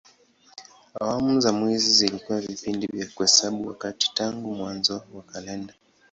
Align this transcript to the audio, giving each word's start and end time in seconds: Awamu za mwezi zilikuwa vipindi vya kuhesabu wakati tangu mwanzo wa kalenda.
Awamu 0.99 1.39
za 1.41 1.51
mwezi 1.53 1.91
zilikuwa 1.93 2.41
vipindi 2.41 2.87
vya 2.87 3.07
kuhesabu 3.15 3.67
wakati 3.67 4.11
tangu 4.13 4.53
mwanzo 4.55 5.03
wa 5.13 5.23
kalenda. 5.23 5.73